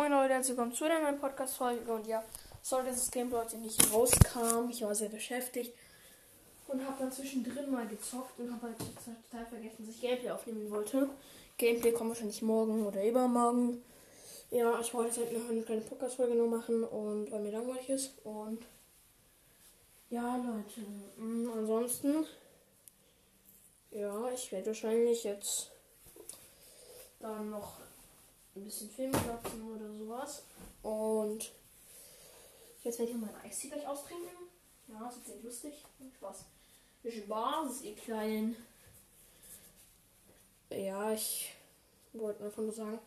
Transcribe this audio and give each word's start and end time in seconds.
Moin 0.00 0.12
Leute, 0.12 0.32
herzlich 0.32 0.56
willkommen 0.56 0.72
zu 0.72 0.84
einer 0.84 1.00
neuen 1.00 1.20
Podcast-Folge. 1.20 1.92
Und 1.92 2.06
ja, 2.06 2.24
sorry, 2.62 2.86
dass 2.86 2.96
das 2.96 3.10
Gameplay 3.10 3.40
heute 3.40 3.58
nicht 3.58 3.92
rauskam. 3.92 4.70
Ich 4.70 4.80
war 4.80 4.94
sehr 4.94 5.10
beschäftigt 5.10 5.74
und 6.68 6.82
habe 6.86 6.96
dann 7.00 7.12
zwischendrin 7.12 7.70
mal 7.70 7.86
gezockt 7.86 8.40
und 8.40 8.50
habe 8.50 8.68
halt 8.68 8.78
total 8.78 9.44
vergessen, 9.44 9.84
dass 9.84 9.94
ich 9.94 10.00
Gameplay 10.00 10.30
aufnehmen 10.30 10.70
wollte. 10.70 11.10
Gameplay 11.58 11.92
kommt 11.92 12.08
wahrscheinlich 12.08 12.40
morgen 12.40 12.86
oder 12.86 13.06
übermorgen. 13.06 13.84
Ja, 14.50 14.80
ich 14.80 14.94
wollte 14.94 15.20
halt 15.20 15.38
noch 15.38 15.50
eine 15.50 15.60
kleine 15.60 15.82
Podcast-Folge 15.82 16.34
nur 16.34 16.48
machen 16.48 16.82
und 16.82 17.30
weil 17.30 17.40
mir 17.40 17.52
langweilig 17.52 17.90
ist. 17.90 18.14
Und 18.24 18.64
ja, 20.08 20.36
Leute, 20.36 20.80
mh, 21.18 21.52
ansonsten, 21.52 22.24
ja, 23.90 24.30
ich 24.30 24.50
werde 24.50 24.68
wahrscheinlich 24.68 25.24
jetzt 25.24 25.72
dann 27.18 27.50
noch 27.50 27.79
ein 28.56 28.64
bisschen 28.64 28.90
Film 28.90 29.12
klopfen 29.12 29.62
oder 29.74 29.92
sowas. 29.92 30.42
Und 30.82 31.52
jetzt 32.82 32.98
werde 32.98 33.12
ich 33.12 33.18
mein 33.18 33.34
Eistee 33.36 33.68
gleich 33.68 33.86
austrinken. 33.86 34.28
Ja, 34.88 35.08
ist 35.08 35.26
sehr 35.26 35.36
lustig. 35.42 35.84
Spaß. 36.16 36.44
Spaß, 37.08 37.82
ihr 37.82 37.96
Kleinen. 37.96 38.56
Ja, 40.70 41.12
ich 41.12 41.54
wollte 42.12 42.44
einfach 42.44 42.62
nur 42.62 42.72
sagen, 42.72 42.98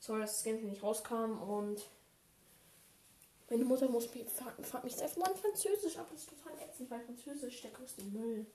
sorry, 0.00 0.20
dass 0.20 0.34
das 0.34 0.44
Game 0.44 0.68
nicht 0.68 0.82
rauskam 0.82 1.40
und 1.42 1.88
meine 3.48 3.64
Mutter 3.64 3.88
muss 3.88 4.12
mich, 4.12 4.26
fragt 4.28 4.84
mich 4.84 4.92
jetzt 4.92 5.02
einfach 5.02 5.18
mal 5.18 5.30
in 5.30 5.36
Französisch 5.36 5.96
ab. 5.98 6.08
Das 6.10 6.22
ist 6.22 6.30
total 6.30 6.60
ätzend, 6.60 6.90
weil 6.90 7.00
Französisch 7.00 7.62
der 7.62 7.70
größte 7.70 8.02
Müll. 8.02 8.46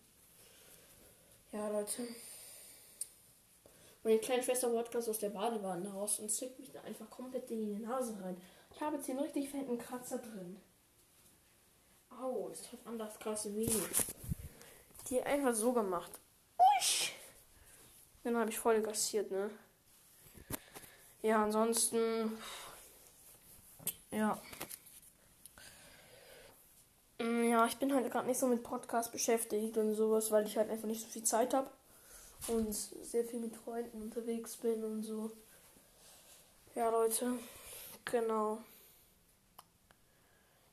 Ja, 1.51 1.69
Leute. 1.69 2.07
Meine 4.03 4.17
kleine 4.17 4.41
Schwester 4.41 4.69
Podcast 4.69 5.09
aus 5.09 5.19
der 5.19 5.29
Badewanne 5.29 5.87
raus 5.91 6.19
und 6.19 6.29
zückt 6.29 6.59
mich 6.59 6.71
da 6.71 6.81
einfach 6.81 7.07
komplett 7.09 7.51
in 7.51 7.67
die 7.67 7.83
Nase 7.83 8.17
rein. 8.23 8.41
Ich 8.73 8.81
habe 8.81 8.95
jetzt 8.95 9.05
hier 9.05 9.15
einen 9.15 9.23
richtig 9.23 9.49
fetten 9.49 9.77
Kratzer 9.77 10.17
drin. 10.17 10.59
Au, 12.09 12.49
das 12.49 12.63
tut 12.63 12.79
anders 12.85 13.19
krass 13.19 13.53
weh. 13.53 13.69
Die 15.07 15.21
einfach 15.21 15.53
so 15.53 15.71
gemacht. 15.71 16.11
Uisch. 16.57 17.13
Dann 18.23 18.37
habe 18.37 18.49
ich 18.49 18.57
voll 18.57 18.81
gassiert, 18.81 19.29
ne? 19.29 19.51
Ja, 21.21 21.43
ansonsten. 21.43 22.37
Ja. 24.09 24.41
Mm, 27.19 27.43
ja, 27.43 27.67
ich 27.67 27.77
bin 27.77 27.93
halt 27.93 28.11
gerade 28.11 28.27
nicht 28.27 28.39
so 28.39 28.47
mit 28.47 28.63
Podcast 28.63 29.11
beschäftigt 29.11 29.77
und 29.77 29.93
sowas, 29.93 30.31
weil 30.31 30.47
ich 30.47 30.57
halt 30.57 30.71
einfach 30.71 30.87
nicht 30.87 31.01
so 31.01 31.07
viel 31.07 31.23
Zeit 31.23 31.53
habe 31.53 31.69
und 32.47 32.73
sehr 32.73 33.23
viel 33.25 33.39
mit 33.39 33.55
Freunden 33.55 34.01
unterwegs 34.01 34.57
bin 34.57 34.83
und 34.83 35.03
so. 35.03 35.31
Ja, 36.75 36.89
Leute, 36.89 37.37
genau. 38.05 38.59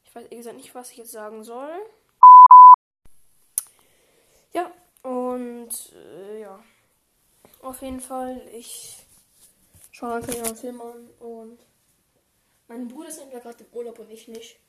Ich 0.04 0.14
weiß 0.14 0.24
ehrlich 0.24 0.38
gesagt 0.38 0.56
nicht, 0.56 0.74
was 0.74 0.90
ich 0.90 0.98
jetzt 0.98 1.12
sagen 1.12 1.44
soll. 1.44 1.70
Ja, 4.52 4.72
und 5.02 5.92
äh, 5.94 6.40
ja. 6.40 6.62
Auf 7.60 7.82
jeden 7.82 8.00
Fall, 8.00 8.40
ich 8.52 9.04
schaue 9.90 10.14
einfach 10.14 10.34
einen 10.34 10.56
Film 10.56 10.80
an 10.80 11.10
und 11.18 11.58
mein 12.68 12.86
Bruder 12.86 13.08
ist 13.08 13.18
entweder 13.18 13.40
gerade 13.40 13.64
im 13.64 13.72
Urlaub 13.72 13.98
und 13.98 14.10
ich 14.10 14.28
nicht. 14.28 14.60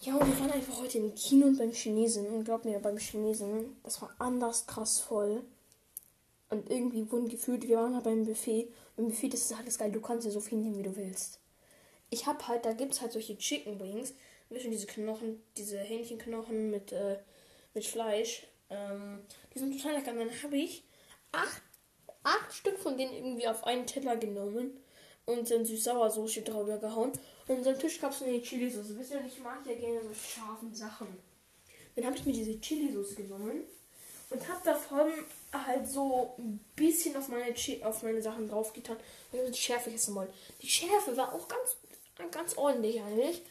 Ja, 0.00 0.16
und 0.16 0.26
wir 0.26 0.40
waren 0.40 0.50
einfach 0.50 0.80
heute 0.80 0.98
im 0.98 1.14
Kino 1.14 1.46
und 1.46 1.58
beim 1.58 1.72
Chinesen. 1.72 2.26
Und 2.26 2.44
glaub 2.44 2.64
mir, 2.64 2.78
beim 2.78 2.98
Chinesen, 2.98 3.76
das 3.82 4.02
war 4.02 4.14
anders 4.18 4.66
krass 4.66 5.00
voll. 5.00 5.42
Und 6.50 6.70
irgendwie 6.70 7.10
wurden 7.10 7.28
gefühlt, 7.28 7.66
wir 7.66 7.78
waren 7.78 7.94
halt 7.94 8.04
beim 8.04 8.24
Buffet. 8.24 8.68
Und 8.96 8.96
Beim 8.96 9.08
Buffet, 9.08 9.30
das 9.30 9.42
ist 9.42 9.58
alles 9.58 9.78
geil. 9.78 9.92
Du 9.92 10.00
kannst 10.00 10.26
ja 10.26 10.30
so 10.30 10.40
viel 10.40 10.58
nehmen, 10.58 10.78
wie 10.78 10.82
du 10.82 10.94
willst. 10.96 11.40
Ich 12.10 12.26
hab 12.26 12.46
halt, 12.46 12.64
da 12.64 12.72
gibt's 12.72 13.00
halt 13.00 13.12
solche 13.12 13.36
Chicken 13.38 13.80
Wings. 13.80 14.14
Wissen 14.50 14.70
diese 14.70 14.86
Knochen, 14.86 15.42
diese 15.56 15.78
Hähnchenknochen 15.78 16.70
mit, 16.70 16.92
äh, 16.92 17.18
mit 17.72 17.84
Fleisch. 17.84 18.46
Ähm, 18.70 19.20
die 19.54 19.58
sind 19.58 19.76
total 19.76 19.96
lecker. 19.96 20.12
Und 20.12 20.18
dann 20.18 20.42
habe 20.42 20.56
ich 20.56 20.84
acht, 21.32 21.62
acht 22.22 22.52
Stück 22.52 22.78
von 22.78 22.96
denen 22.96 23.12
irgendwie 23.14 23.48
auf 23.48 23.64
einen 23.64 23.86
Teller 23.86 24.16
genommen 24.16 24.78
und 25.26 25.50
dann 25.50 25.64
Süß-Sauer-Soße 25.64 26.42
drüber 26.42 26.78
gehauen. 26.78 27.12
In 27.46 27.62
seinem 27.62 27.78
Tisch 27.78 28.00
gab 28.00 28.12
es 28.12 28.22
eine 28.22 28.40
Chili-Soße. 28.40 28.98
Wisst 28.98 29.12
ihr, 29.12 29.24
ich 29.26 29.38
mag 29.40 29.66
ja 29.66 29.74
gerne 29.74 30.00
so 30.02 30.14
scharfen 30.14 30.74
Sachen. 30.74 31.08
Dann 31.94 32.06
habe 32.06 32.16
ich 32.16 32.24
mir 32.24 32.32
diese 32.32 32.58
Chili-Soße 32.60 33.16
genommen 33.16 33.64
und 34.30 34.48
habe 34.48 34.64
davon 34.64 35.12
halt 35.52 35.86
so 35.86 36.34
ein 36.38 36.58
bisschen 36.74 37.16
auf 37.16 37.28
meine, 37.28 37.54
auf 37.82 38.02
meine 38.02 38.22
Sachen 38.22 38.48
draufgetan, 38.48 38.96
weil 39.30 39.44
ich 39.44 39.52
die 39.52 39.60
Schärfe 39.60 39.92
essen 39.92 40.14
wollte. 40.14 40.32
Die 40.62 40.68
Schärfe 40.68 41.16
war 41.16 41.32
auch 41.32 41.46
ganz, 41.46 41.76
ganz 42.30 42.56
ordentlich 42.56 43.00
eigentlich. 43.00 43.42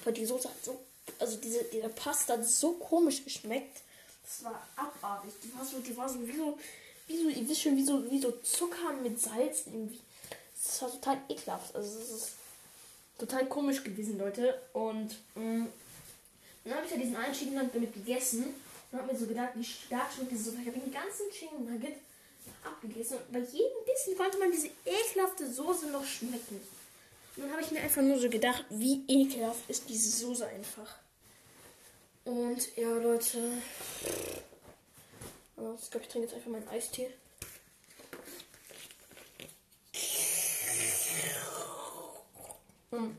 Aber 0.00 0.12
die 0.12 0.24
Soße 0.24 0.48
hat 0.48 0.64
so, 0.64 0.80
also 1.18 1.36
diese, 1.38 1.64
diese 1.64 1.88
Pasta 1.88 2.34
hat 2.34 2.46
so 2.46 2.72
komisch 2.74 3.24
geschmeckt. 3.24 3.82
Das 4.22 4.44
war 4.44 4.66
abartig. 4.76 5.32
Die 5.42 5.52
war 5.54 5.64
so, 5.64 5.78
die 5.80 5.96
war 5.96 6.08
so 6.08 6.26
wie 6.26 6.36
so, 6.36 6.58
wie 7.08 7.16
so, 7.16 7.28
ihr 7.28 7.48
wisst 7.48 7.62
schon, 7.62 7.76
wie 7.76 7.84
so, 7.84 8.10
wie 8.10 8.20
so 8.20 8.30
Zucker 8.42 8.92
mit 9.02 9.20
Salz 9.20 9.66
irgendwie. 9.66 10.00
Das 10.62 10.82
war 10.82 10.90
total 10.92 11.18
ekelhaft. 11.28 11.74
Also 11.74 11.98
es 11.98 12.10
ist 12.10 12.32
total 13.20 13.46
komisch 13.46 13.84
gewesen, 13.84 14.18
Leute. 14.18 14.60
Und 14.72 15.16
mh, 15.34 15.66
dann 16.64 16.74
habe 16.74 16.86
ich 16.86 16.92
ja 16.92 16.98
diesen 16.98 17.16
einen 17.16 17.34
Chicken 17.34 17.54
Nugget 17.54 17.74
damit 17.74 17.94
gegessen 17.94 18.54
und 18.90 18.98
habe 18.98 19.12
mir 19.12 19.18
so 19.18 19.26
gedacht, 19.26 19.50
wie 19.54 19.64
stark 19.64 20.12
schmeckt 20.12 20.32
diese 20.32 20.44
Soße. 20.44 20.58
Ich 20.60 20.66
habe 20.66 20.78
den 20.78 20.92
ganzen 20.92 21.30
Chicken 21.30 21.64
Nugget 21.70 21.96
abgegessen 22.64 23.18
und 23.18 23.32
bei 23.32 23.38
jedem 23.38 23.84
Bissen 23.86 24.16
konnte 24.16 24.38
man 24.38 24.50
diese 24.50 24.68
ekelhafte 24.84 25.50
Soße 25.50 25.90
noch 25.90 26.04
schmecken. 26.04 26.60
Und 27.36 27.44
dann 27.44 27.52
habe 27.52 27.62
ich 27.62 27.70
mir 27.70 27.80
einfach 27.80 28.02
nur 28.02 28.18
so 28.18 28.28
gedacht, 28.28 28.64
wie 28.70 29.04
ekelhaft 29.08 29.68
ist 29.68 29.88
diese 29.88 30.10
Soße 30.10 30.46
einfach. 30.46 30.96
Und 32.24 32.76
ja, 32.76 32.90
Leute. 32.90 33.38
Ich 35.56 35.90
glaube, 35.90 36.04
ich 36.04 36.08
trinke 36.08 36.26
jetzt 36.26 36.34
einfach 36.34 36.50
meinen 36.50 36.68
Eistee. 36.68 37.10
Hm. 42.90 43.16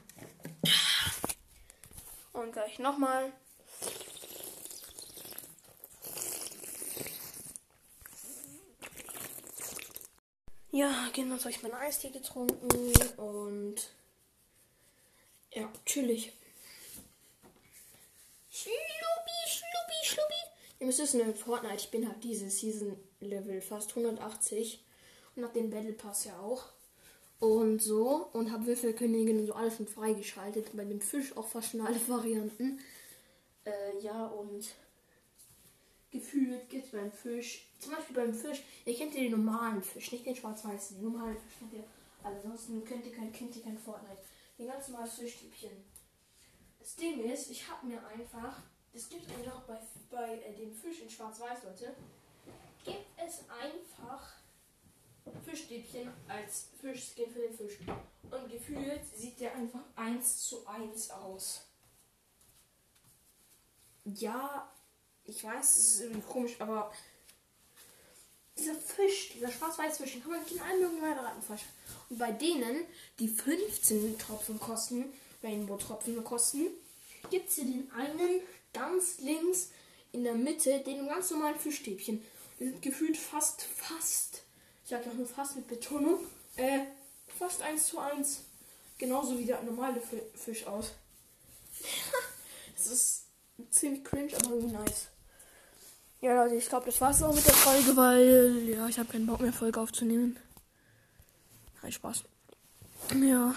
Und 2.33 2.51
gleich 2.51 2.79
nochmal. 2.79 3.31
Ja, 10.71 11.09
genau, 11.13 11.37
habe 11.37 11.49
ich 11.49 11.61
meinen 11.63 11.75
Eistee 11.75 12.09
getrunken 12.09 12.93
und 13.17 13.75
ja, 15.53 15.69
chillig. 15.85 16.31
Schluppi, 18.49 18.75
schluppi, 19.47 20.05
schluppi. 20.05 20.33
Ihr 20.79 20.85
müsst 20.85 20.99
wissen, 20.99 21.19
in 21.19 21.35
Fortnite, 21.35 21.75
ich 21.75 21.91
bin 21.91 22.07
halt 22.07 22.23
diese 22.23 22.49
Season 22.49 22.97
Level 23.19 23.61
fast 23.61 23.89
180 23.89 24.83
und 25.35 25.43
hab 25.43 25.53
den 25.53 25.69
Battle 25.69 25.93
Pass 25.93 26.23
ja 26.23 26.39
auch 26.39 26.69
und 27.41 27.81
so 27.81 28.29
und 28.33 28.51
habe 28.51 28.67
Würfelkönigin 28.67 29.39
und 29.39 29.47
so 29.47 29.53
alles 29.53 29.75
schon 29.75 29.87
freigeschaltet. 29.87 30.77
Bei 30.77 30.85
dem 30.85 31.01
Fisch 31.01 31.35
auch 31.35 31.47
fast 31.47 31.71
schon 31.71 31.81
alle 31.81 31.99
Varianten. 32.07 32.79
Äh, 33.65 33.99
ja, 33.99 34.27
und 34.27 34.73
gefühlt 36.11 36.69
gibt 36.69 36.85
es 36.85 36.91
beim 36.91 37.11
Fisch, 37.11 37.67
zum 37.79 37.93
Beispiel 37.93 38.15
beim 38.15 38.33
Fisch, 38.33 38.63
ihr 38.85 38.95
kennt 38.95 39.15
ja 39.15 39.21
den 39.21 39.31
normalen 39.31 39.81
Fisch, 39.81 40.11
nicht 40.11 40.25
den 40.25 40.35
schwarz-weißen, 40.35 40.97
den 40.97 41.11
normalen 41.11 41.37
Fisch 41.37 41.59
kennt 41.59 41.73
ihr 41.73 41.83
alle, 42.23 42.35
ansonsten 42.35 42.83
könnt 42.83 43.05
ihr 43.05 43.13
kein, 43.13 43.31
kennt 43.31 43.55
ihr 43.55 43.63
kein 43.63 43.77
Fortnite. 43.77 44.21
Den 44.57 44.67
ganz 44.67 44.89
normalen 44.89 45.09
Fischstäbchen. 45.09 45.71
Das 46.79 46.95
Ding 46.95 47.23
ist, 47.23 47.49
ich 47.49 47.67
habe 47.67 47.87
mir 47.87 48.05
einfach, 48.07 48.61
es 48.93 49.09
gibt 49.09 49.31
einfach 49.31 49.61
bei, 49.61 49.79
bei 50.11 50.37
äh, 50.41 50.53
dem 50.55 50.73
Fisch 50.73 51.01
in 51.01 51.09
schwarz-weiß, 51.09 51.63
Leute, 51.63 51.95
gibt 52.83 53.05
es 53.17 53.45
einfach 53.49 54.40
Fischstäbchen 55.45 56.11
als 56.27 56.67
Fischskin 56.79 57.31
für 57.31 57.41
den 57.41 57.57
Fisch. 57.57 57.77
Und 58.29 58.49
gefühlt 58.49 59.01
sieht 59.15 59.39
der 59.39 59.55
einfach 59.55 59.83
eins 59.95 60.43
zu 60.43 60.65
eins 60.65 61.09
aus. 61.11 61.65
Ja, 64.05 64.71
ich 65.25 65.43
weiß, 65.43 65.77
es 65.77 65.93
ist 65.95 66.01
irgendwie 66.01 66.27
komisch, 66.27 66.55
aber 66.59 66.91
dieser 68.57 68.75
Fisch, 68.75 69.33
dieser 69.33 69.51
schwarz-weiß 69.51 69.97
Fisch, 69.97 70.13
den 70.13 70.21
kann 70.21 70.31
man 70.31 70.47
in 70.47 70.59
allen 70.59 70.81
möglichen 70.81 71.01
Varianten 71.01 71.41
fischen. 71.41 71.69
Und 72.09 72.17
bei 72.17 72.31
denen, 72.31 72.85
die 73.19 73.27
15 73.27 74.17
Tropfen 74.17 74.59
kosten, 74.59 75.13
Rainbow-Tropfen 75.43 76.23
kosten, 76.23 76.67
gibt 77.29 77.49
es 77.49 77.55
hier 77.55 77.65
den 77.65 77.91
einen 77.91 78.41
ganz 78.73 79.19
links 79.19 79.71
in 80.11 80.23
der 80.23 80.35
Mitte, 80.35 80.79
den 80.79 81.07
ganz 81.07 81.31
normalen 81.31 81.59
Fischstäbchen. 81.59 82.23
Die 82.59 82.65
sind 82.65 82.81
gefühlt 82.81 83.17
fast, 83.17 83.61
fast 83.61 84.43
sage 84.91 85.09
auch 85.09 85.13
nur 85.13 85.25
fast 85.25 85.55
mit 85.55 85.67
Betonung, 85.67 86.19
äh, 86.57 86.81
fast 87.39 87.61
1 87.61 87.87
zu 87.87 87.99
1. 87.99 88.41
Genauso 88.97 89.39
wie 89.39 89.45
der 89.45 89.63
normale 89.63 89.99
Fisch 90.35 90.67
aus. 90.67 90.91
das 92.75 92.87
ist 92.87 93.23
ziemlich 93.71 94.03
cringe, 94.03 94.35
aber 94.35 94.55
irgendwie 94.55 94.73
nice. 94.75 95.07
Ja, 96.19 96.43
Leute, 96.43 96.55
ich 96.55 96.69
glaube, 96.69 96.85
das 96.85 97.01
war's 97.01 97.23
auch 97.23 97.33
mit 97.33 97.45
der 97.45 97.53
Folge, 97.53 97.97
weil 97.97 98.69
ja, 98.69 98.87
ich 98.87 98.99
habe 98.99 99.11
keinen 99.11 99.25
Bock 99.25 99.39
mehr, 99.39 99.53
Folge 99.53 99.79
aufzunehmen. 99.79 100.37
Kein 101.81 101.91
Spaß. 101.91 102.23
Ja. 103.15 103.55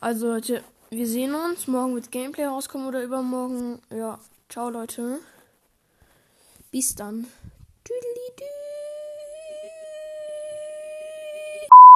Also 0.00 0.26
Leute, 0.26 0.62
wir 0.90 1.06
sehen 1.06 1.34
uns. 1.34 1.66
Morgen 1.66 1.94
wird 1.94 2.10
Gameplay 2.10 2.44
rauskommen 2.44 2.86
oder 2.88 3.02
übermorgen. 3.02 3.80
Ja, 3.88 4.18
ciao 4.50 4.68
Leute. 4.68 5.20
Bis 6.70 6.94
dann. 6.94 7.26
Tüdelidü. 7.84 8.63